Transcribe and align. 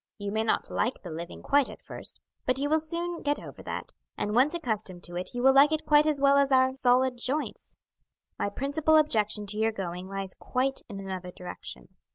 You 0.17 0.31
may 0.31 0.43
not 0.43 0.71
like 0.71 1.03
the 1.03 1.11
living 1.11 1.43
quite 1.43 1.69
at 1.69 1.83
first, 1.83 2.19
but 2.47 2.57
you 2.57 2.71
will 2.71 2.79
soon 2.79 3.21
get 3.21 3.39
over 3.39 3.61
that, 3.61 3.93
and 4.17 4.33
once 4.33 4.55
accustomed 4.55 5.03
to 5.03 5.15
it 5.15 5.35
you 5.35 5.43
will 5.43 5.53
like 5.53 5.71
it 5.71 5.85
quite 5.85 6.07
as 6.07 6.19
well 6.19 6.39
as 6.39 6.51
our 6.51 6.75
solid 6.75 7.17
joints. 7.19 7.77
My 8.39 8.49
principal 8.49 8.95
objection 8.97 9.45
to 9.45 9.59
your 9.59 9.71
going 9.71 10.07
lies 10.07 10.33
quite 10.33 10.81
in 10.89 10.99
another 10.99 11.29
direction. 11.29 11.89